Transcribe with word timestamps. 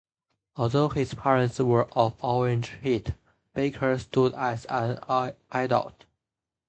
Although 0.55 0.89
his 0.89 1.13
parents 1.13 1.59
were 1.59 1.87
of 1.93 2.15
average 2.23 2.71
height, 2.83 3.13
Baker 3.53 3.99
stood 3.99 4.33
as 4.33 4.65
an 4.65 4.97
adult. 5.51 6.05